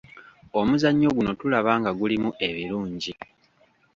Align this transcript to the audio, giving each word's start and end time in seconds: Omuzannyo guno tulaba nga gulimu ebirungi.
Omuzannyo 0.59 1.09
guno 1.15 1.31
tulaba 1.39 1.71
nga 1.79 1.91
gulimu 1.99 2.29
ebirungi. 2.47 3.13